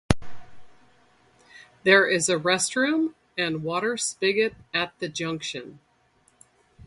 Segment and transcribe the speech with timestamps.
[1.83, 5.77] There is a restroom and water spigot at the junction.